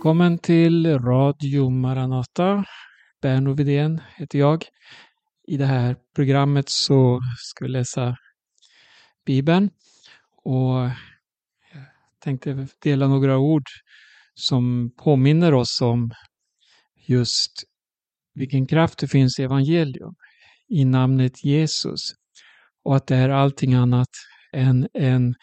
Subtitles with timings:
[0.00, 2.64] Välkommen till Radio Maranata.
[3.22, 4.64] Berno Widén heter jag.
[5.46, 8.16] I det här programmet så ska vi läsa
[9.26, 9.70] Bibeln
[10.44, 10.90] och jag
[12.22, 13.62] tänkte dela några ord
[14.34, 16.10] som påminner oss om
[17.06, 17.52] just
[18.34, 20.14] vilken kraft det finns i evangelium,
[20.68, 22.00] i namnet Jesus
[22.84, 24.10] och att det är allting annat
[24.52, 25.34] än en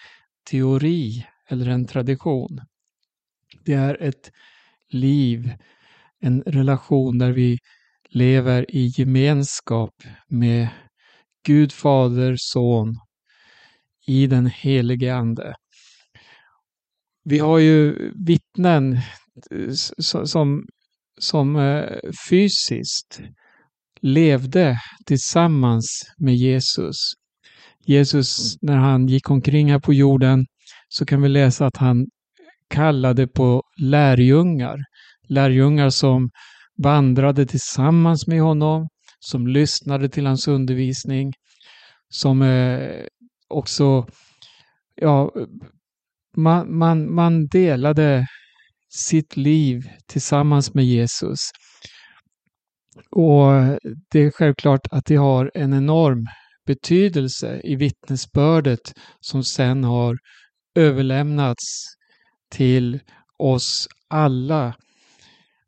[0.52, 2.62] teori eller en tradition.
[3.68, 4.32] Det är ett
[4.90, 5.54] liv,
[6.20, 7.58] en relation där vi
[8.10, 9.94] lever i gemenskap
[10.28, 10.68] med
[11.46, 12.96] Gud Fader, Son
[14.08, 15.56] i den helige Ande.
[17.24, 18.98] Vi har ju vittnen
[20.26, 20.66] som,
[21.20, 23.22] som eh, fysiskt
[24.02, 25.86] levde tillsammans
[26.18, 26.96] med Jesus.
[27.86, 30.46] Jesus, när han gick omkring här på jorden,
[30.88, 32.06] så kan vi läsa att han
[32.70, 34.78] kallade på lärjungar.
[35.30, 36.30] Lärjungar som
[36.84, 38.88] vandrade tillsammans med honom,
[39.20, 41.34] som lyssnade till hans undervisning,
[42.10, 43.06] som eh,
[43.48, 44.08] också,
[44.96, 45.32] ja,
[46.38, 48.28] man, man, man delade
[48.90, 51.40] sitt liv tillsammans med Jesus.
[53.12, 53.52] Och
[54.12, 56.28] det är självklart att det har en enorm
[56.66, 60.18] betydelse i vittnesbördet som sen har
[60.76, 61.97] överlämnats
[62.50, 63.00] till
[63.38, 64.76] oss alla.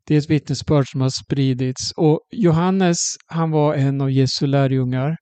[0.06, 5.16] Det är ett vittnesbörd som har spridits och Johannes, han var en av Jesu lärjungar.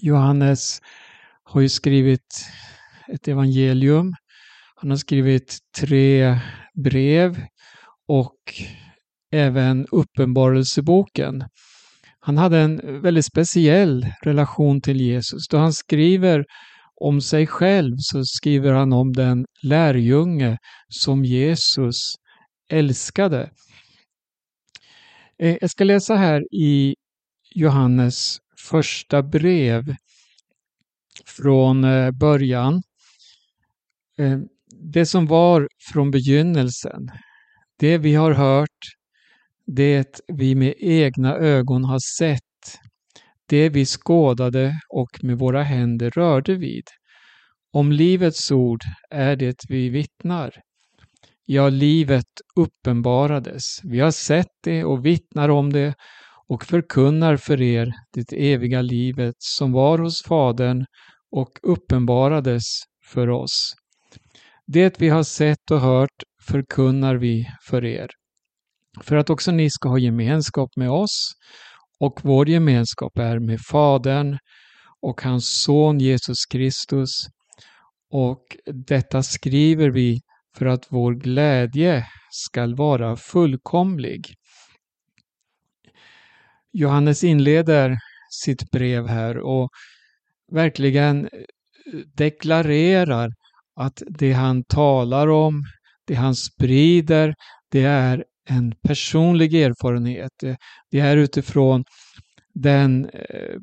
[0.00, 0.80] Johannes
[1.44, 2.46] har ju skrivit
[3.08, 4.14] ett evangelium.
[4.76, 6.38] Han har skrivit tre
[6.74, 7.44] brev
[8.08, 8.36] och
[9.32, 11.44] även Uppenbarelseboken.
[12.20, 15.48] Han hade en väldigt speciell relation till Jesus.
[15.50, 16.44] Då han skriver
[17.02, 20.58] om sig själv så skriver han om den lärjunge
[20.88, 22.14] som Jesus
[22.70, 23.50] älskade.
[25.38, 26.94] Eh, jag ska läsa här i
[27.54, 28.38] Johannes
[28.70, 29.94] första brev
[31.26, 32.82] från eh, början.
[34.18, 34.38] Eh,
[34.70, 37.10] det som var från begynnelsen,
[37.78, 38.80] det vi har hört,
[39.66, 42.51] det vi med egna ögon har sett,
[43.52, 46.84] det vi skådade och med våra händer rörde vid.
[47.72, 48.80] Om livets ord
[49.10, 50.50] är det vi vittnar.
[51.44, 53.64] Ja, livet uppenbarades.
[53.84, 55.94] Vi har sett det och vittnar om det
[56.48, 60.84] och förkunnar för er det eviga livet som var hos Fadern
[61.30, 62.64] och uppenbarades
[63.06, 63.74] för oss.
[64.66, 68.10] Det vi har sett och hört förkunnar vi för er,
[69.02, 71.32] för att också ni ska ha gemenskap med oss
[72.02, 74.38] och vår gemenskap är med Fadern
[75.02, 77.08] och hans son Jesus Kristus.
[78.10, 80.20] Och detta skriver vi
[80.56, 84.34] för att vår glädje skall vara fullkomlig.
[86.72, 87.96] Johannes inleder
[88.44, 89.70] sitt brev här och
[90.52, 91.30] verkligen eh,
[92.16, 93.30] deklarerar
[93.76, 95.62] att det han talar om,
[96.06, 97.34] det han sprider,
[97.70, 100.42] det är en personlig erfarenhet.
[100.42, 100.56] Eh,
[100.90, 101.84] det är utifrån
[102.54, 103.56] den eh,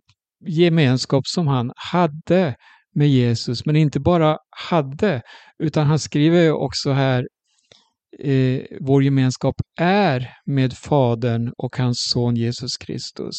[0.48, 2.56] gemenskap som han hade
[2.96, 4.38] med Jesus, men inte bara
[4.70, 5.22] hade,
[5.64, 7.28] utan han skriver också här
[8.20, 13.36] eh, vår gemenskap är med Fadern och hans son Jesus Kristus.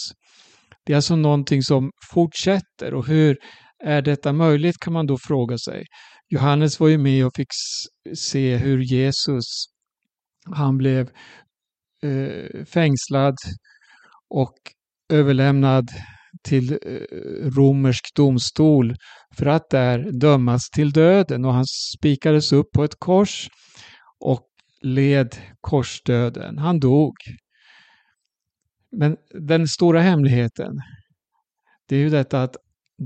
[0.87, 3.37] Det är alltså någonting som fortsätter och hur
[3.85, 5.85] är detta möjligt kan man då fråga sig.
[6.29, 7.49] Johannes var ju med och fick
[8.17, 9.45] se hur Jesus
[10.53, 11.11] han blev
[12.03, 13.37] eh, fängslad
[14.29, 14.55] och
[15.13, 15.91] överlämnad
[16.43, 16.79] till eh,
[17.57, 18.95] romersk domstol
[19.37, 23.49] för att där dömas till döden och han spikades upp på ett kors
[24.21, 24.47] och
[24.83, 26.59] led korsdöden.
[26.59, 27.15] Han dog.
[28.93, 30.73] Men den stora hemligheten,
[31.89, 32.57] det är ju detta att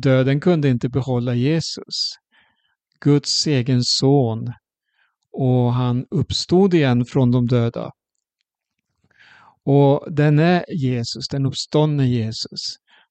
[0.03, 2.15] döden kunde inte behålla Jesus.
[3.01, 4.53] Guds egen son
[5.35, 7.91] och han uppstod igen från de döda.
[9.65, 12.61] Och den är Jesus, den uppståndne Jesus.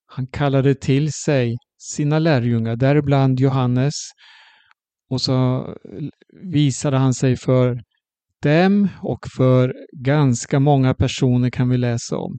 [0.05, 3.93] Han kallade till sig sina lärjungar, däribland Johannes.
[5.09, 5.67] Och så
[6.43, 7.81] visade han sig för
[8.41, 12.37] dem och för ganska många personer kan vi läsa om.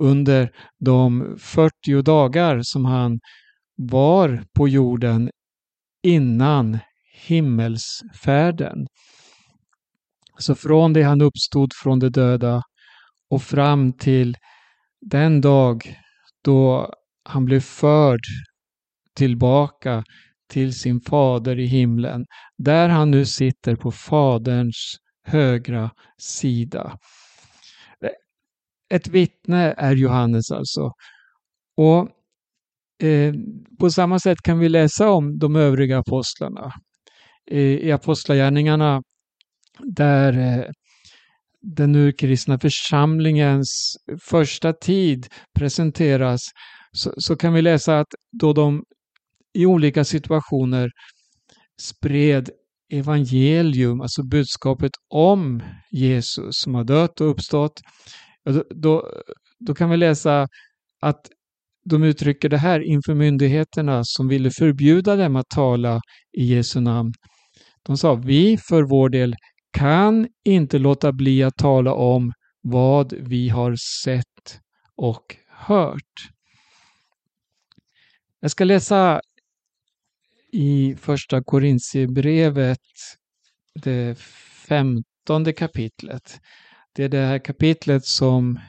[0.00, 0.50] Under
[0.84, 3.18] de 40 dagar som han
[3.76, 5.30] var på jorden
[6.02, 6.78] innan
[7.26, 8.86] himmelsfärden.
[10.38, 12.62] Så från det han uppstod från de döda
[13.30, 14.36] och fram till
[15.00, 15.96] den dag
[16.44, 16.92] då
[17.24, 18.20] han blev förd
[19.16, 20.04] tillbaka
[20.48, 22.24] till sin fader i himlen,
[22.58, 26.98] där han nu sitter på faderns högra sida.
[28.90, 30.92] Ett vittne är Johannes alltså.
[31.76, 32.08] Och
[33.08, 33.34] eh,
[33.80, 36.72] På samma sätt kan vi läsa om de övriga apostlarna
[37.50, 39.02] i, I Apostlagärningarna
[39.78, 40.64] där eh,
[41.62, 45.26] den urkristna församlingens första tid
[45.58, 46.40] presenteras
[46.92, 48.82] så, så, kan vi läsa att då de
[49.58, 50.90] i olika situationer
[51.82, 52.50] spred
[52.92, 57.80] evangelium, alltså budskapet om Jesus som har dött och uppstått,
[58.44, 59.10] då, då,
[59.66, 60.48] då kan vi läsa
[61.02, 61.20] att
[61.90, 66.00] de uttrycker det här inför myndigheterna som ville förbjuda dem att tala
[66.38, 67.12] i Jesu namn.
[67.86, 69.36] De sa, vi för vår del
[69.70, 74.60] kan inte låta bli att tala om vad vi har sett
[74.96, 76.30] och hört.
[78.40, 79.20] Jag ska läsa
[80.52, 82.78] i första Korintierbrevet,
[83.74, 84.18] det
[84.68, 86.40] femtonde kapitlet.
[86.94, 88.60] Det är det här kapitlet som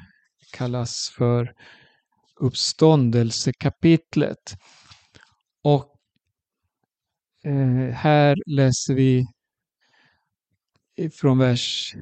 [0.54, 1.54] kallas för
[2.40, 4.56] uppståndelsekapitlet.
[5.64, 5.97] Och
[7.46, 9.26] eh, här läser vi
[11.22, 11.94] från vers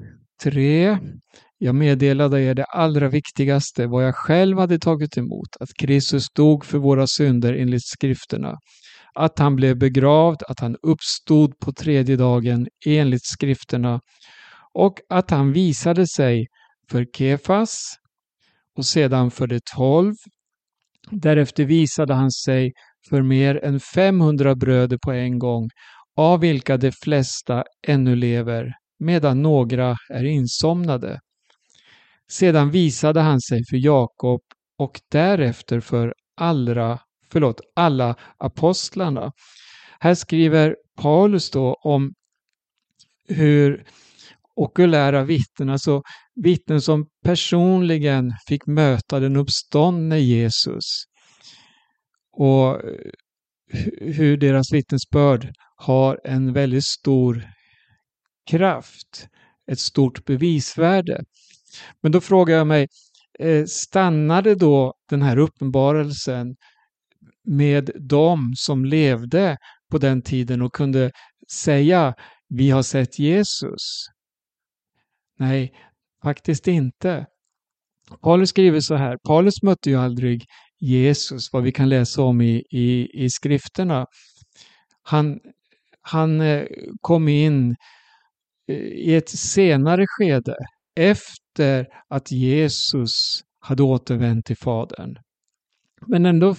[0.43, 0.97] 3.
[1.57, 6.65] Jag meddelade er det allra viktigaste, vad jag själv hade tagit emot, att Kristus dog
[6.65, 8.57] för våra synder enligt skrifterna,
[9.13, 14.01] att han blev begravd, att han uppstod på tredje dagen enligt skrifterna
[14.73, 16.47] och att han visade sig
[16.91, 17.95] för Kefas
[18.77, 20.13] och sedan för de tolv.
[21.11, 22.71] Därefter visade han sig
[23.10, 25.69] för mer än 500 bröder på en gång,
[26.18, 31.19] av vilka de flesta ännu lever, medan några är insomnade.
[32.31, 34.42] Sedan visade han sig för Jakob
[34.78, 37.00] och därefter för allra,
[37.31, 39.31] förlåt, alla apostlarna.
[40.00, 42.13] Här skriver Paulus då om
[43.28, 43.86] hur
[44.56, 46.02] okulära vittnen, alltså
[46.36, 51.04] vittnen som personligen fick möta den uppståndne Jesus.
[52.37, 53.11] Och eh,
[53.99, 57.43] hur deras vittnesbörd har en väldigt stor
[58.49, 59.27] kraft,
[59.71, 61.23] ett stort bevisvärde.
[62.01, 62.87] Men då frågar jag mig,
[63.39, 66.55] eh, stannade då den här uppenbarelsen
[67.43, 69.57] med dem som levde
[69.91, 71.11] på den tiden och kunde
[71.51, 72.13] säga
[72.49, 74.05] vi har sett Jesus?
[75.39, 75.73] Nej,
[76.23, 77.25] faktiskt inte.
[78.21, 80.45] Paulus skriver så här, Paulus mötte ju aldrig
[80.85, 84.05] Jesus, vad vi kan läsa om i, i, i skrifterna.
[85.03, 85.39] Han,
[86.01, 86.65] han eh,
[87.01, 87.75] kom in
[88.67, 90.55] eh, i ett senare skede,
[90.95, 93.11] efter att Jesus
[93.59, 95.15] hade återvänt till Fadern.
[96.07, 96.55] Men ändå,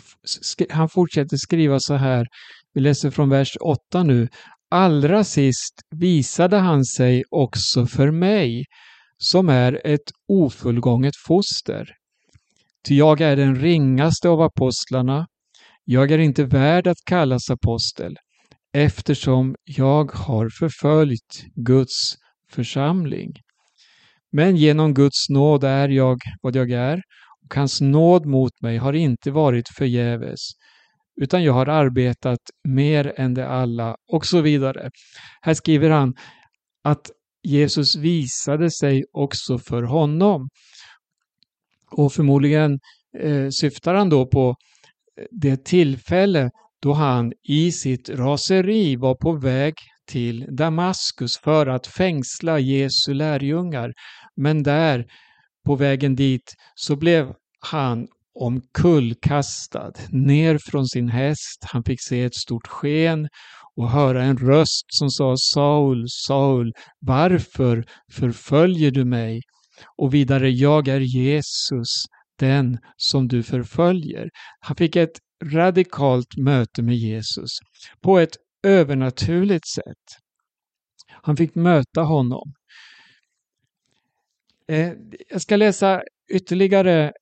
[0.70, 2.26] han fortsätter skriva så här,
[2.74, 4.28] vi läser från vers 8 nu.
[4.70, 8.64] Allra sist visade han sig också för mig,
[9.18, 11.88] som är ett ofullgånget foster.
[12.86, 15.26] Ty jag är den ringaste av apostlarna,
[15.84, 18.16] jag är inte värd att kallas apostel,
[18.74, 22.14] eftersom jag har förföljt Guds
[22.52, 23.32] församling.
[24.32, 27.02] Men genom Guds nåd är jag vad jag är,
[27.44, 30.40] och hans nåd mot mig har inte varit förgäves,
[31.20, 34.90] utan jag har arbetat mer än de alla och så vidare.
[35.42, 36.14] Här skriver han
[36.84, 37.10] att
[37.42, 40.48] Jesus visade sig också för honom.
[41.98, 42.78] Och förmodligen
[43.18, 46.50] eh, syftar han då på eh, det tillfälle
[46.82, 49.74] då han i sitt raseri var på väg
[50.08, 53.92] till Damaskus för att fängsla Jesu lärjungar.
[54.36, 55.06] Men där,
[55.66, 58.06] på vägen dit, så blev han
[58.40, 61.64] omkullkastad ner från sin häst.
[61.64, 63.28] Han fick se ett stort sken
[63.76, 69.40] och höra en röst som sa Saul, Saul, varför förföljer du mig?
[69.96, 72.04] Och vidare, jag är Jesus,
[72.38, 74.30] den som du förföljer.
[74.60, 77.50] Han fick ett radikalt möte med Jesus
[78.00, 80.18] på ett övernaturligt sätt.
[81.22, 82.52] Han fick möta honom.
[84.68, 84.92] Eh,
[85.28, 87.12] jag ska läsa ytterligare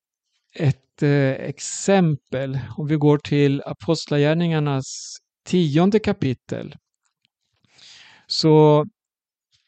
[0.55, 2.59] ett eh, exempel.
[2.77, 6.75] Om vi går till Apostlagärningarnas tionde kapitel
[8.27, 8.87] så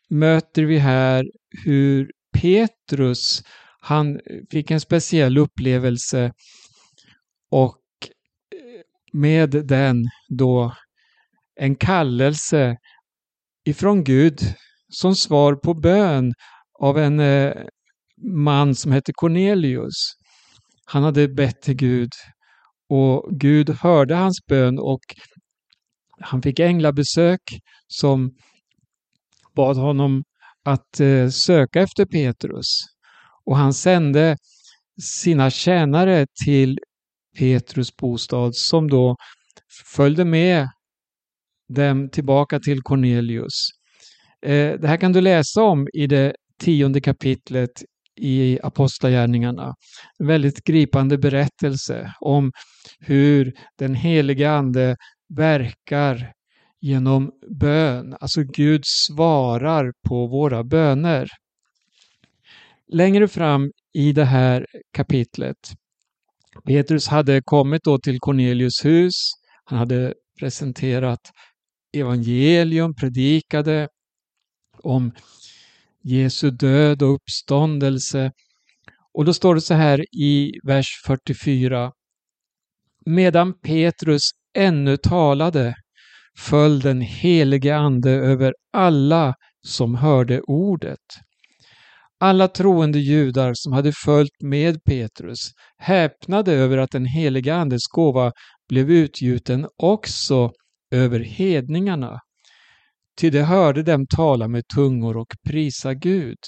[0.09, 1.25] möter vi här
[1.65, 3.43] hur Petrus,
[3.81, 6.33] han fick en speciell upplevelse
[7.51, 7.79] och
[8.55, 10.75] eh, med den då
[11.61, 12.77] en kallelse
[13.65, 14.41] ifrån Gud
[14.89, 16.35] som svar på bön
[16.81, 17.53] av en eh,
[18.23, 19.95] man som hette Cornelius.
[20.85, 22.11] Han hade bett till Gud
[22.89, 25.01] och Gud hörde hans bön och
[26.21, 27.41] han fick änglabesök
[27.87, 28.37] som
[29.57, 30.25] bad honom
[30.67, 32.81] att eh, söka efter Petrus.
[33.45, 34.37] Och han sände
[35.03, 36.79] sina tjänare till
[37.39, 39.17] Petrus bostad som då
[39.97, 40.69] följde med
[41.69, 43.69] dem tillbaka till Cornelius.
[44.47, 47.83] Eh, det här kan du läsa om i det tionde kapitlet
[48.21, 49.75] i Apostlagärningarna.
[50.19, 52.53] En väldigt gripande berättelse om
[53.01, 54.97] hur den helige Ande
[55.37, 56.33] verkar
[56.87, 58.17] genom bön.
[58.21, 61.29] Alltså Gud svarar på våra böner.
[62.93, 65.57] Längre fram i det här kapitlet
[66.65, 69.13] Petrus hade kommit då till Cornelius hus.
[69.65, 71.21] Han hade presenterat
[71.97, 73.89] evangelium, predikade
[74.83, 75.13] om
[76.03, 78.33] Jesu död och uppståndelse.
[79.15, 81.93] Och då står det så här i vers 44.
[83.07, 84.23] Medan Petrus
[84.55, 85.75] ännu talade
[86.39, 89.35] föll den helige Ande över alla
[89.67, 90.99] som hörde ordet.
[92.21, 98.33] Alla troende judar som hade följt med Petrus häpnade över att den helige Andes gåva
[98.69, 100.51] blev utgjuten också
[100.91, 102.21] över hedningarna.
[103.21, 106.39] Ty de hörde dem tala med tungor och prisa Gud.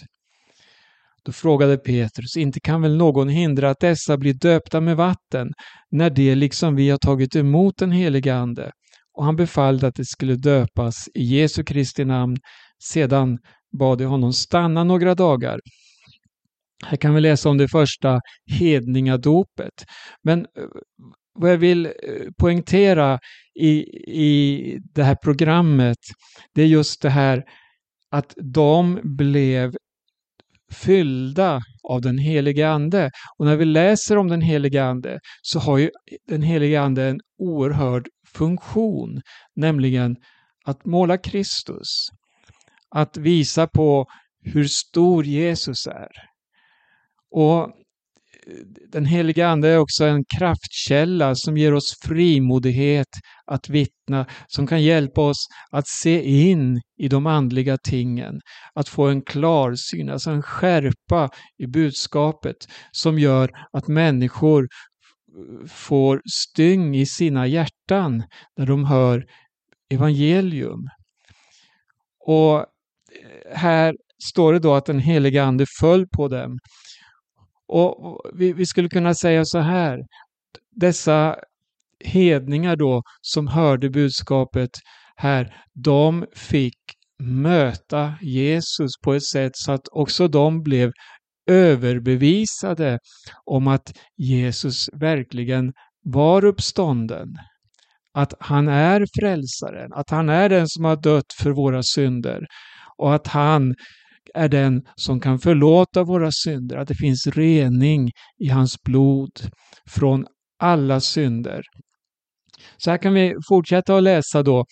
[1.24, 5.48] Då frågade Petrus, inte kan väl någon hindra att dessa blir döpta med vatten,
[5.90, 8.70] när de liksom vi har tagit emot den helige Ande?
[9.18, 12.36] Och han befallde att de skulle döpas i Jesu Kristi namn.
[12.84, 13.38] Sedan
[13.78, 15.60] bad de honom stanna några dagar.
[16.86, 18.20] Här kan vi läsa om det första
[18.58, 19.84] hedningadopet.
[20.22, 20.64] Men eh,
[21.34, 21.92] vad jag vill eh,
[22.40, 23.18] poängtera
[23.60, 23.70] i,
[24.22, 25.98] i det här programmet,
[26.54, 27.42] det är just det här
[28.10, 29.74] att de blev
[30.72, 33.10] fyllda av den helige Ande.
[33.38, 35.90] Och när vi läser om den helige Ande så har ju
[36.28, 39.20] den helige Ande en oerhörd funktion,
[39.56, 40.16] nämligen
[40.64, 42.08] att måla Kristus.
[42.90, 44.06] Att visa på
[44.44, 46.08] hur stor Jesus är.
[47.30, 47.72] Och
[48.92, 53.08] den heliga Ande är också en kraftkälla som ger oss frimodighet
[53.46, 58.40] att vittna, som kan hjälpa oss att se in i de andliga tingen,
[58.74, 62.56] att få en klarsyn, alltså en skärpa i budskapet
[62.92, 64.68] som gör att människor
[65.68, 68.22] får styng i sina hjärtan
[68.56, 69.24] när de hör
[69.90, 70.88] evangelium.
[72.26, 72.64] Och eh,
[73.54, 73.94] här
[74.30, 76.58] står det då att den heliga Ande föll på dem
[77.68, 79.98] och vi, vi skulle kunna säga så här,
[80.70, 81.36] dessa
[82.04, 84.70] hedningar då som hörde budskapet
[85.16, 86.78] här, de fick
[87.22, 90.90] möta Jesus på ett sätt så att också de blev
[91.48, 92.98] överbevisade
[93.44, 95.72] om att Jesus verkligen
[96.04, 97.28] var uppstånden.
[98.14, 102.46] Att han är frälsaren, att han är den som har dött för våra synder
[102.96, 103.74] och att han
[104.34, 109.30] är den som kan förlåta våra synder, att det finns rening i hans blod
[109.90, 110.26] från
[110.58, 111.62] alla synder.
[112.76, 114.64] Så här kan vi fortsätta att läsa då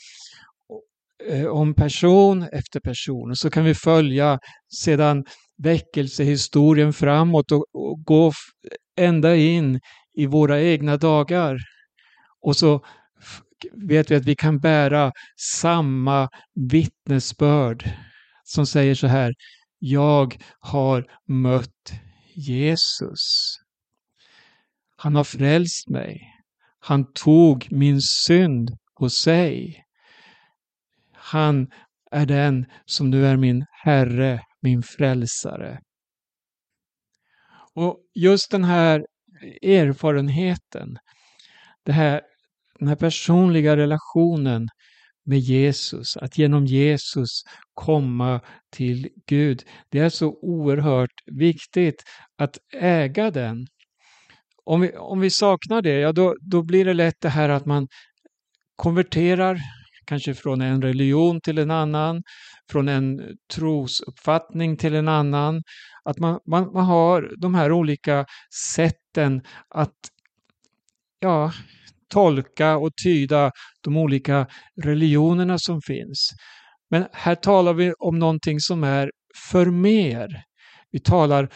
[1.30, 4.38] eh, om person efter person och så kan vi följa
[4.85, 5.25] sedan
[5.58, 8.32] väckelsehistorien framåt och, och gå
[8.96, 9.80] ända in
[10.14, 11.58] i våra egna dagar.
[12.40, 12.84] Och så
[13.72, 17.90] vet vi att vi kan bära samma vittnesbörd
[18.44, 19.34] som säger så här.
[19.78, 21.92] Jag har mött
[22.34, 23.56] Jesus.
[24.96, 26.20] Han har frälst mig.
[26.78, 29.84] Han tog min synd på sig.
[31.12, 31.70] Han
[32.10, 35.80] är den som nu är min Herre, min frälsare.
[37.75, 39.06] Och just den här
[39.62, 40.98] erfarenheten,
[41.84, 42.20] det här,
[42.78, 44.68] den här personliga relationen
[45.26, 47.42] med Jesus, att genom Jesus
[47.75, 48.40] komma
[48.72, 49.62] till Gud.
[49.88, 52.02] Det är så oerhört viktigt
[52.38, 53.66] att äga den.
[54.64, 57.66] Om vi, om vi saknar det, ja då, då blir det lätt det här att
[57.66, 57.88] man
[58.76, 59.60] konverterar,
[60.06, 62.22] kanske från en religion till en annan,
[62.70, 63.20] från en
[63.54, 65.62] trosuppfattning till en annan.
[66.04, 68.26] Att man, man, man har de här olika
[68.75, 69.94] sätten att
[71.20, 71.52] ja,
[72.08, 73.50] tolka och tyda
[73.84, 74.46] de olika
[74.82, 76.30] religionerna som finns.
[76.90, 79.10] Men här talar vi om någonting som är
[79.50, 80.42] för mer.
[80.90, 81.48] Vi talar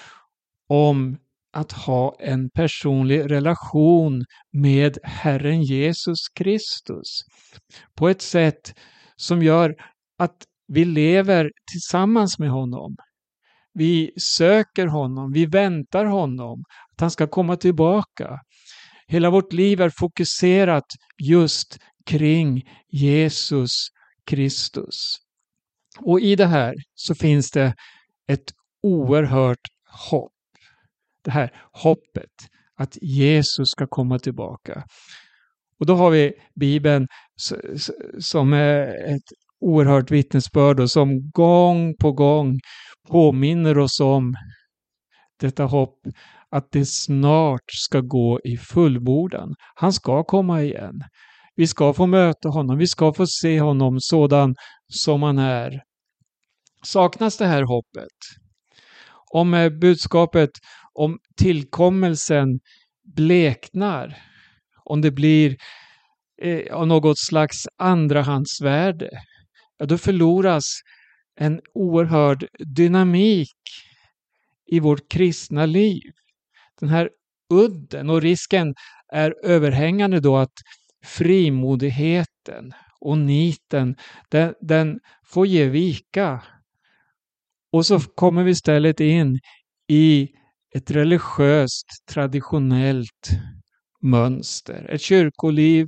[0.68, 1.16] om
[1.52, 7.20] att ha en personlig relation med Herren Jesus Kristus
[7.94, 8.74] på ett sätt
[9.16, 9.74] som gör
[10.18, 12.96] att vi lever tillsammans med honom.
[13.74, 18.40] Vi söker honom, vi väntar honom, att han ska komma tillbaka.
[19.06, 20.84] Hela vårt liv är fokuserat
[21.22, 23.70] just kring Jesus
[24.26, 25.16] Kristus.
[25.98, 27.74] Och i det här så finns det
[28.28, 28.52] ett
[28.82, 29.68] oerhört
[30.10, 30.32] hopp.
[31.24, 32.30] Det här hoppet
[32.76, 34.84] att Jesus ska komma tillbaka.
[35.78, 37.06] Och då har vi Bibeln
[38.20, 39.28] som är ett
[39.60, 42.58] oerhört vittnesbörd och som gång på gång
[43.08, 44.34] påminner oss om
[45.40, 45.98] detta hopp
[46.50, 49.54] att det snart ska gå i fullbordan.
[49.74, 51.02] Han ska komma igen.
[51.56, 54.54] Vi ska få möta honom, vi ska få se honom sådan
[54.86, 55.80] som han är.
[56.84, 58.16] Saknas det här hoppet?
[59.32, 60.50] Om budskapet
[60.94, 62.60] om tillkommelsen
[63.16, 64.16] bleknar,
[64.84, 65.56] om det blir
[66.42, 69.10] eh, av något slags andrahandsvärde,
[69.78, 70.64] ja, då förloras
[71.40, 73.56] en oerhörd dynamik
[74.66, 76.12] i vårt kristna liv.
[76.80, 77.10] Den här
[77.50, 78.74] udden och risken
[79.12, 80.54] är överhängande då att
[81.04, 83.96] frimodigheten och niten,
[84.28, 86.42] den, den får ge vika.
[87.72, 89.40] Och så kommer vi istället in
[89.88, 90.28] i
[90.74, 93.30] ett religiöst traditionellt
[94.02, 94.86] mönster.
[94.90, 95.86] Ett kyrkoliv,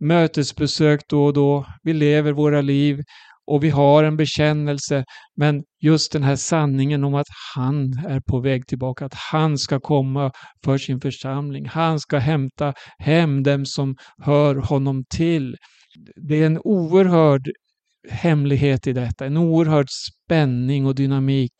[0.00, 1.66] mötesbesök då och då.
[1.82, 3.02] Vi lever våra liv
[3.46, 5.04] och vi har en bekännelse.
[5.36, 9.80] Men just den här sanningen om att han är på väg tillbaka, att han ska
[9.80, 10.32] komma
[10.64, 11.68] för sin församling.
[11.68, 15.56] Han ska hämta hem dem som hör honom till.
[16.28, 17.50] Det är en oerhörd
[18.10, 21.52] hemlighet i detta, en oerhörd spänning och dynamik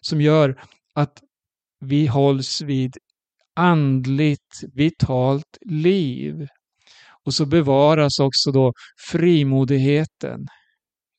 [0.00, 0.60] som gör
[0.94, 1.22] att
[1.80, 2.96] vi hålls vid
[3.54, 6.46] andligt vitalt liv.
[7.24, 8.72] Och så bevaras också då
[9.10, 10.46] frimodigheten,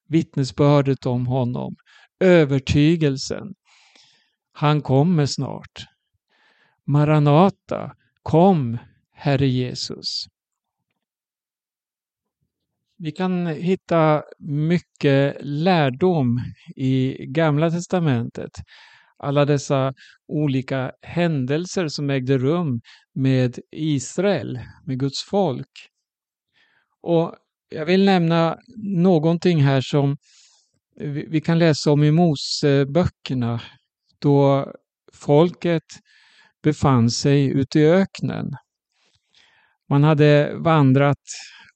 [0.08, 1.76] vittnesbördet om honom,
[2.20, 3.54] övertygelsen.
[4.52, 5.86] Han kommer snart.
[6.86, 8.78] Maranata, kom
[9.14, 10.26] Herre Jesus.
[12.98, 16.42] Vi kan hitta mycket lärdom
[16.76, 18.52] i Gamla testamentet.
[19.20, 19.94] Alla dessa
[20.28, 22.82] olika händelser som ägde rum
[23.16, 25.90] med Israel, med Guds folk.
[27.02, 27.36] Och
[27.70, 30.18] jag vill nämna någonting här som
[31.28, 33.62] vi kan läsa om i Moseböckerna
[34.20, 34.72] då
[35.14, 35.84] folket
[36.64, 38.52] befann sig ute i öknen.
[39.90, 41.24] Man hade vandrat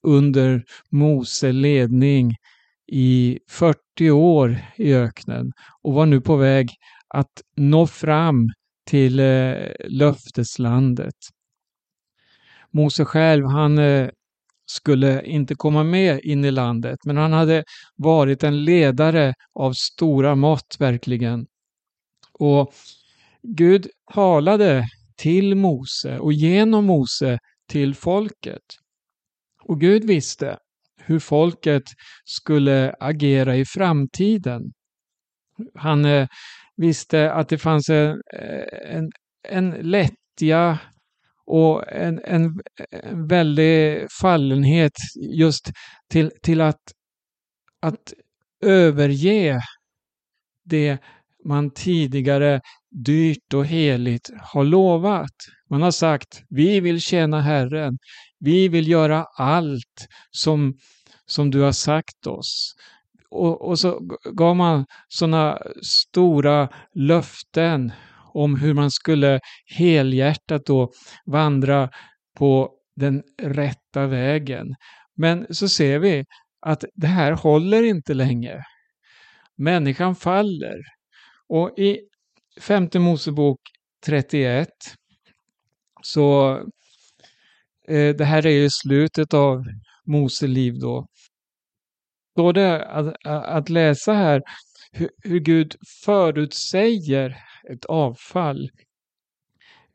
[0.02, 2.34] under Mose ledning
[2.92, 5.52] i 40 år i öknen
[5.82, 6.68] och var nu på väg
[7.14, 8.48] att nå fram
[8.86, 9.54] till eh,
[9.88, 11.14] löfteslandet.
[12.70, 14.08] Mose själv, han eh,
[14.66, 17.64] skulle inte komma med in i landet, men han hade
[17.96, 21.46] varit en ledare av stora mått verkligen.
[22.38, 22.72] Och
[23.42, 24.84] Gud talade
[25.16, 28.62] till Mose och genom Mose till folket.
[29.62, 30.58] Och Gud visste
[30.96, 31.82] hur folket
[32.24, 34.72] skulle agera i framtiden.
[35.74, 36.28] Han eh,
[36.76, 39.10] visste att det fanns en, eh, en,
[39.48, 40.78] en lättja
[41.46, 42.60] och en, en,
[42.90, 44.92] en väldig fallenhet
[45.38, 45.70] just
[46.10, 46.82] till, till att,
[47.80, 48.12] att
[48.62, 49.60] överge
[50.64, 50.98] det
[51.44, 52.60] man tidigare
[52.90, 55.34] dyrt och heligt har lovat.
[55.70, 57.98] Man har sagt, vi vill tjäna Herren.
[58.38, 60.74] Vi vill göra allt som,
[61.26, 62.74] som du har sagt oss.
[63.34, 67.92] Och, och så gav man sådana stora löften
[68.32, 70.92] om hur man skulle helhjärtat då
[71.26, 71.90] vandra
[72.38, 74.66] på den rätta vägen.
[75.16, 76.24] Men så ser vi
[76.60, 78.64] att det här håller inte länge.
[79.56, 80.80] Människan faller.
[81.48, 82.00] Och i
[82.60, 83.60] femte Mosebok
[84.06, 84.68] 31
[86.02, 86.56] så
[87.88, 89.64] eh, det här är ju slutet av
[90.06, 91.06] Mose liv då.
[92.34, 94.42] Står det att, att läsa här
[94.92, 97.36] hur, hur Gud förutsäger
[97.72, 98.70] ett avfall.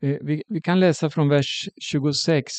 [0.02, 2.52] Eh, vi, vi, kan läsa från vers 26.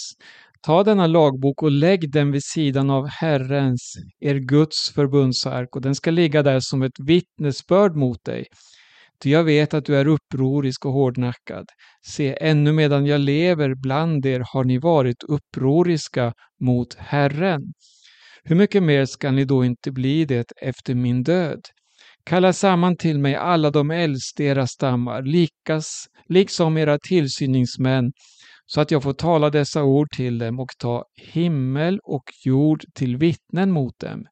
[0.62, 5.96] Ta denna lagbok och lägg den vid sidan av Herrens, er Guds förbundsark, och den
[5.96, 8.46] ska ligga där som ett vittnesbörd mot dig.
[9.24, 11.66] Ty jag vet att du är upprorisk och hårdnackad.
[12.08, 17.74] Se, ännu medan jag lever bland er har ni varit upproriska mot Herren.
[18.44, 21.62] Hur mycket mer skall ni då inte bli det efter min död?
[22.24, 28.12] Kalla samman till mig alla de äldste era stammar, likas, liksom era tillsyningsmän,
[28.66, 33.18] så att jag får tala dessa ord till dem och ta himmel och jord till
[33.18, 34.26] vittnen mot dem.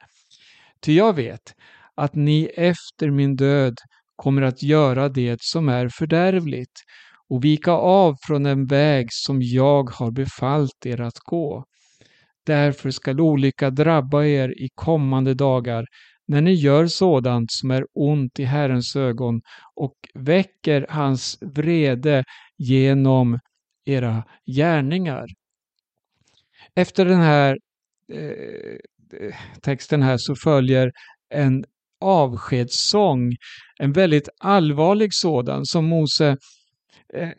[0.82, 1.54] Ty jag vet
[1.96, 3.76] att ni efter min död
[4.16, 6.82] kommer att göra det som är fördärvligt
[7.30, 11.64] och vika av från den väg som jag har befallt er att gå.
[12.50, 15.86] Därför skall olycka drabba er i kommande dagar
[16.28, 19.42] när ni gör sådant som är ont i Herrens ögon
[19.76, 22.24] och väcker hans vrede
[22.58, 23.40] genom
[23.86, 25.26] era gärningar.
[26.76, 27.58] Efter den här
[28.14, 28.78] eh,
[29.62, 30.92] texten här så följer
[31.34, 31.66] en
[32.02, 33.36] avskedssång,
[33.80, 36.38] en väldigt allvarlig sådan som Mose
[37.14, 37.30] eh,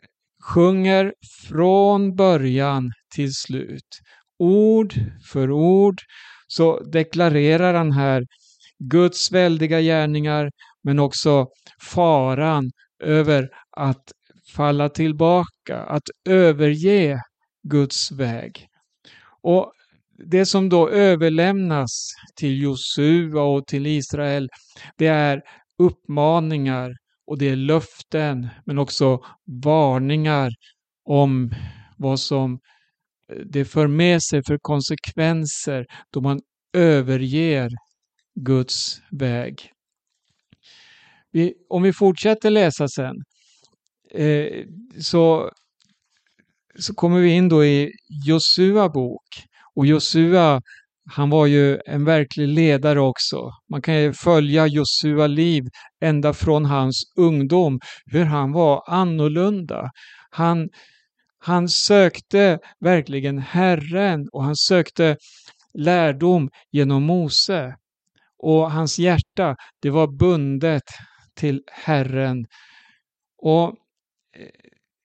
[0.43, 1.13] sjunger
[1.47, 4.01] från början till slut.
[4.41, 4.93] Ord
[5.31, 6.01] för ord
[6.47, 8.25] så deklarerar han här
[8.79, 10.51] Guds väldiga gärningar
[10.83, 11.47] men också
[11.81, 12.71] faran
[13.03, 14.11] över att
[14.55, 17.21] falla tillbaka, att överge
[17.63, 18.67] Guds väg.
[19.41, 19.73] Och
[20.25, 24.49] det som då överlämnas till Josua och till Israel,
[24.97, 25.41] det är
[25.77, 26.91] uppmaningar
[27.27, 29.19] och det är löften men också
[29.63, 30.51] varningar
[31.05, 31.51] om
[31.97, 32.59] vad som
[33.45, 36.39] det för med sig för konsekvenser då man
[36.73, 37.69] överger
[38.35, 39.71] Guds väg.
[41.31, 43.15] Vi, om vi fortsätter läsa sen
[44.11, 44.65] eh,
[44.99, 45.51] så,
[46.79, 47.91] så kommer vi in då i
[48.25, 49.27] Josua bok.
[49.75, 50.61] Och Josua,
[51.09, 53.51] han var ju en verklig ledare också.
[53.69, 55.63] Man kan ju följa Josua liv
[56.01, 59.89] ända från hans ungdom, hur han var annorlunda.
[60.29, 60.69] Han,
[61.43, 65.17] han sökte verkligen Herren och han sökte
[65.73, 67.75] lärdom genom Mose.
[68.37, 70.83] Och hans hjärta, det var bundet
[71.35, 72.45] till Herren.
[73.37, 73.73] Och eh,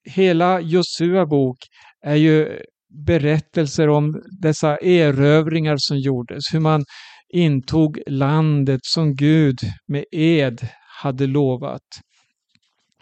[0.05, 1.59] hela Josua bok
[2.01, 2.61] är ju
[3.07, 6.85] berättelser om dessa erövringar som gjordes, hur man
[7.29, 10.68] intog landet som Gud med ed
[11.03, 11.83] hade lovat.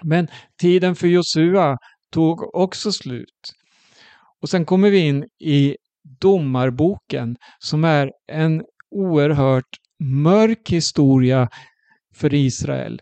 [0.03, 0.29] Men
[0.61, 1.77] tiden för Josua
[2.15, 3.53] tog också slut.
[4.43, 5.77] Och sen kommer vi in i
[6.21, 11.49] Domarboken som är en oerhört mörk historia
[12.15, 13.01] för Israel.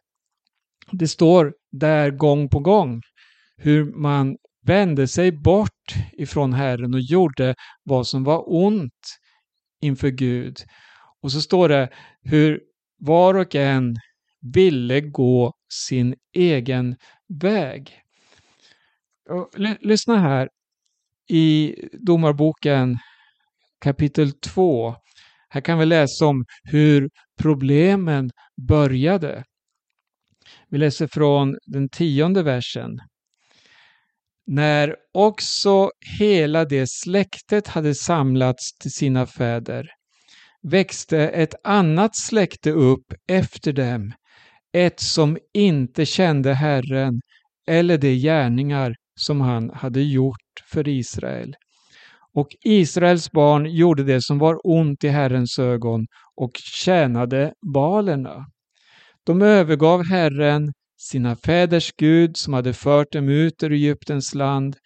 [0.92, 3.02] Det står där gång på gång
[3.56, 9.18] hur man vände sig bort ifrån Herren och gjorde vad som var ont
[9.80, 10.56] inför Gud.
[11.22, 11.88] Och så står det
[12.22, 12.60] hur
[12.98, 13.96] var och en
[14.54, 16.96] ville gå sin egen
[17.40, 18.01] väg.
[19.80, 20.48] Lyssna här
[21.28, 22.98] i Domarboken
[23.80, 24.94] kapitel 2.
[25.48, 28.30] Här kan vi läsa om hur problemen
[28.68, 29.44] började.
[30.68, 32.98] Vi läser från den tionde versen.
[34.46, 39.88] När också hela det släktet hade samlats till sina fäder
[40.62, 44.12] växte ett annat släkte upp efter dem,
[44.72, 47.20] ett som inte kände Herren
[47.66, 51.54] eller de gärningar som han hade gjort för Israel.
[52.34, 56.06] Och Israels barn gjorde det som var ont i Herrens ögon
[56.36, 58.46] och tjänade balerna.
[59.24, 64.76] De övergav Herren, sina fäders Gud som hade fört dem ut ur Egyptens land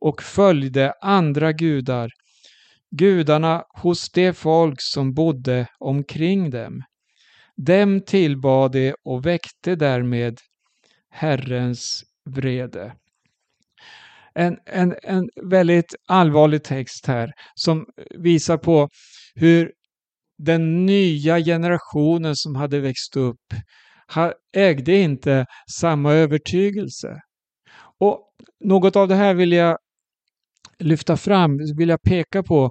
[0.00, 2.10] och följde andra gudar,
[2.90, 6.82] gudarna hos det folk som bodde omkring dem.
[7.56, 10.38] Dem tillbad de och väckte därmed
[11.10, 12.92] Herrens vrede
[14.34, 17.86] en, en, en väldigt allvarlig text här som
[18.18, 18.88] visar på
[19.34, 19.72] hur
[20.38, 23.54] den nya generationen som hade växt upp
[24.56, 27.20] ägde inte samma övertygelse.
[28.00, 28.20] Och
[28.64, 29.78] något av det här vill jag
[30.78, 32.70] lyfta fram, vill jag peka på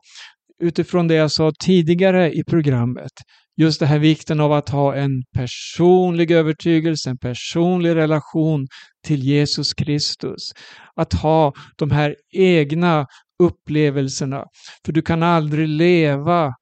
[0.60, 3.12] utifrån det jag sa tidigare i programmet.
[3.58, 8.68] Just det här vikten av att ha en personlig övertygelse, en personlig relation
[9.06, 10.52] till Jesus Kristus.
[10.96, 13.06] Att ha de här egna
[13.40, 14.46] upplevelserna.
[14.86, 16.54] För du kan aldrig leva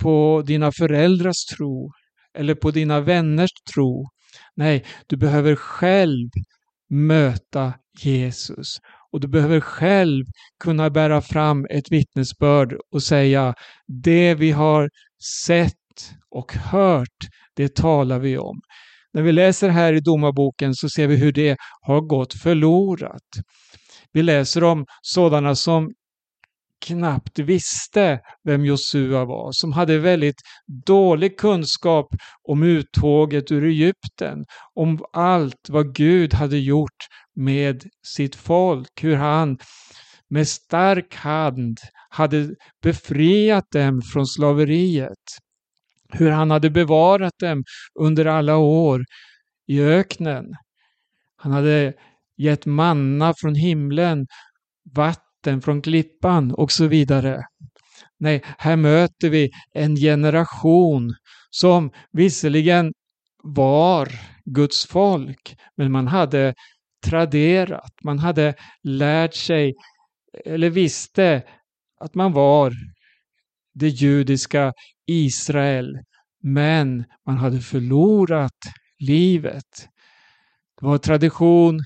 [0.00, 1.92] på dina föräldrars tro
[2.38, 4.04] eller på dina vänners tro.
[4.56, 6.30] Nej, du behöver själv
[6.90, 8.78] möta Jesus.
[9.12, 10.24] Och du behöver själv
[10.64, 13.54] kunna bära fram ett vittnesbörd och säga
[13.86, 14.90] det vi har
[15.46, 15.72] sett
[16.30, 17.18] och hört,
[17.56, 18.60] det talar vi om.
[19.12, 23.28] När vi läser här i Domarboken så ser vi hur det har gått förlorat.
[24.12, 25.92] Vi läser om sådana som
[26.86, 30.42] knappt visste vem Josua var, som hade väldigt
[30.86, 32.06] dålig kunskap
[32.48, 37.06] om uttåget ur Egypten, om allt vad Gud hade gjort
[37.36, 37.84] med
[38.16, 39.58] sitt folk, hur han
[40.30, 41.78] med stark hand
[42.14, 45.24] hade befriat dem från slaveriet.
[46.08, 47.64] Hur han hade bevarat dem
[48.00, 49.04] under alla år
[49.66, 50.44] i öknen.
[51.36, 51.92] Han hade
[52.36, 54.26] gett manna från himlen,
[54.94, 57.42] vatten från klippan och så vidare.
[58.18, 61.14] Nej, här möter vi en generation
[61.50, 62.92] som visserligen
[63.42, 64.08] var
[64.44, 66.54] Guds folk, men man hade
[67.06, 69.74] traderat, man hade lärt sig
[70.44, 71.42] eller visste
[72.00, 72.72] att man var
[73.74, 74.72] det judiska
[75.06, 75.98] Israel,
[76.42, 78.58] men man hade förlorat
[78.98, 79.88] livet.
[80.80, 81.80] Det var tradition,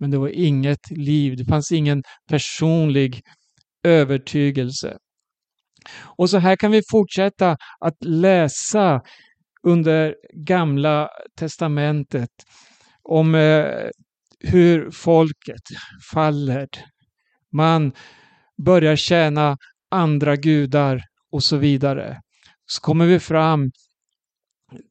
[0.00, 1.36] men det var inget liv.
[1.36, 3.22] Det fanns ingen personlig
[3.84, 4.96] övertygelse.
[6.00, 9.02] Och så här kan vi fortsätta att läsa
[9.62, 12.30] under Gamla testamentet
[13.02, 13.88] om eh,
[14.40, 15.62] hur folket
[16.12, 16.68] faller.
[17.52, 17.92] Man
[18.62, 19.56] börjar tjäna
[19.90, 22.20] andra gudar och så vidare.
[22.66, 23.70] Så kommer vi fram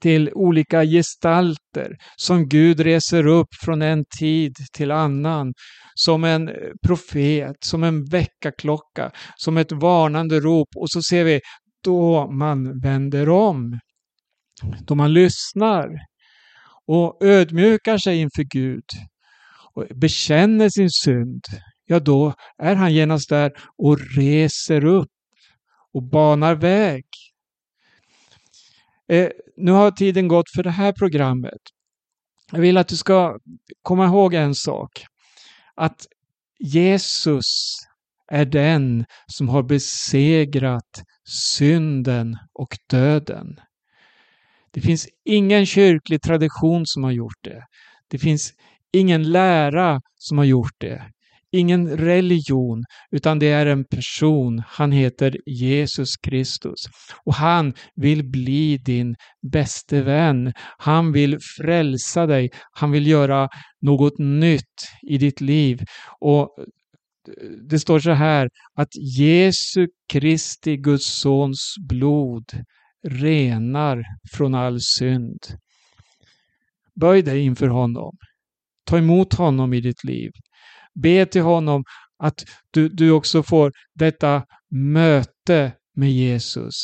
[0.02, 5.54] till olika gestalter som Gud reser upp från en tid till annan.
[5.96, 6.50] Som en
[6.86, 10.68] profet, som en väckarklocka, som ett varnande rop.
[10.76, 11.40] Och så ser vi
[11.84, 13.80] då man vänder om.
[14.88, 15.90] Då man lyssnar
[16.88, 18.84] och ödmjukar sig inför Gud
[19.74, 21.44] och bekänner sin synd,
[21.86, 25.10] ja då är han genast där och reser upp
[25.94, 27.06] och banar väg.
[29.08, 31.62] Eh, nu har tiden gått för det här programmet.
[32.52, 33.40] Jag vill att du ska
[33.82, 35.06] komma ihåg en sak.
[35.76, 36.08] Att
[36.60, 37.46] Jesus
[38.32, 43.60] är den som har besegrat synden och döden.
[44.72, 47.64] Det finns ingen kyrklig tradition som har gjort det.
[48.08, 48.54] Det finns
[48.92, 51.04] ingen lära som har gjort det
[51.54, 54.64] ingen religion, utan det är en person.
[54.68, 56.86] Han heter Jesus Kristus.
[57.26, 59.16] Och han vill bli din
[59.52, 60.54] bäste vän.
[60.78, 62.50] Han vill frälsa dig.
[62.72, 63.50] Han vill göra
[63.82, 65.82] något nytt i ditt liv.
[66.20, 66.50] Och
[67.70, 72.44] det står så här att Jesu Kristi, Guds sons blod
[73.08, 75.40] renar från all synd.
[76.96, 78.18] Böj dig inför honom.
[78.86, 80.32] Ta emot honom i ditt liv.
[80.96, 81.84] Be till honom
[82.24, 86.76] att du, du också får detta möte med Jesus.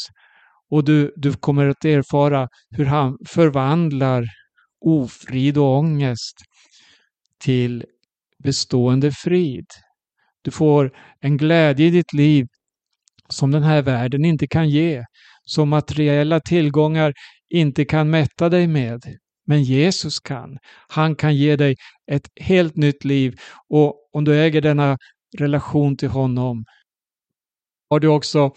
[0.72, 4.26] Och du, du kommer att erfara hur han förvandlar
[4.86, 6.36] ofrid och ångest
[7.40, 7.86] till
[8.44, 9.66] bestående frid.
[10.42, 12.46] Du får en glädje i ditt liv
[13.30, 15.04] som den här världen inte kan ge,
[15.44, 17.14] som materiella tillgångar
[17.50, 19.02] inte kan mätta dig med.
[19.50, 20.58] Men Jesus kan.
[20.88, 21.76] Han kan ge dig
[22.12, 23.36] ett helt nytt liv
[23.70, 24.98] och om du äger denna
[25.38, 26.66] relation till honom
[27.90, 28.52] har du också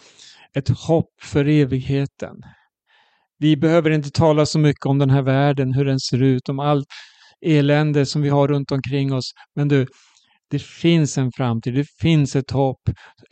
[0.55, 2.37] ett hopp för evigheten.
[3.39, 6.59] Vi behöver inte tala så mycket om den här världen, hur den ser ut, om
[6.59, 6.87] allt
[7.47, 9.33] elände som vi har runt omkring oss.
[9.55, 9.87] Men du,
[10.51, 12.81] det finns en framtid, det finns ett hopp.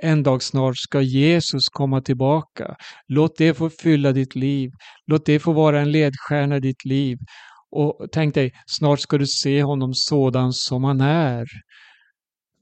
[0.03, 2.77] En dag snart ska Jesus komma tillbaka.
[3.09, 4.71] Låt det få fylla ditt liv.
[5.07, 7.19] Låt det få vara en ledstjärna i ditt liv.
[7.73, 11.47] Och tänk dig, snart ska du se honom sådan som han är.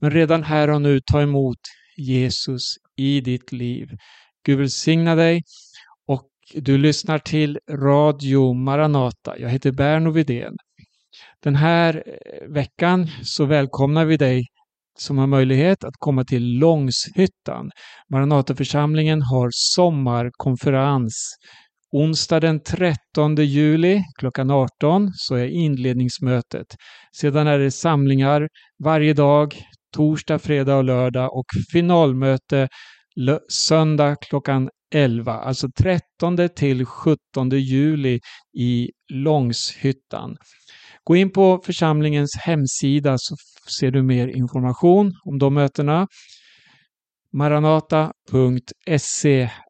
[0.01, 1.59] Men redan här och nu, ta emot
[1.97, 3.89] Jesus i ditt liv.
[4.45, 5.43] Gud välsigna dig
[6.07, 9.39] och du lyssnar till Radio Maranata.
[9.39, 10.57] Jag heter Berno Vidén.
[11.43, 14.45] Den här eh, veckan så välkomnar vi dig
[14.97, 17.71] som har möjlighet att komma till Långshyttan.
[18.09, 21.35] Maranataförsamlingen har sommarkonferens
[21.91, 26.67] Onsdag den 13 juli klockan 18 så är inledningsmötet.
[27.17, 28.47] Sedan är det samlingar
[28.83, 29.55] varje dag,
[29.95, 32.67] torsdag, fredag och lördag och finalmöte
[33.51, 38.19] söndag klockan 11, alltså 13 till 17 juli
[38.59, 40.37] i Långshyttan.
[41.03, 43.35] Gå in på församlingens hemsida så
[43.79, 46.07] ser du mer information om de mötena.
[47.33, 48.19] Maranata.se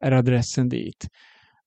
[0.02, 1.06] är adressen dit.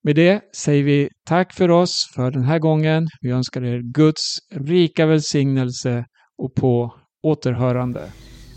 [0.06, 3.08] Med det säger vi tack för oss för den här gången.
[3.22, 6.06] Vi önskar er Guds rika välsignelse
[6.38, 8.12] och på återhörande.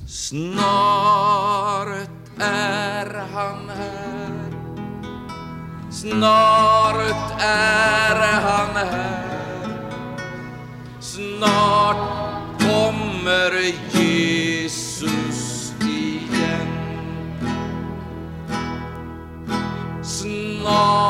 [0.09, 1.99] Snart
[2.41, 4.51] är han här
[5.91, 9.69] Snart är han här
[11.01, 11.97] Snart
[12.61, 13.53] kommer
[13.93, 16.69] Jesus igen
[20.03, 21.06] Snart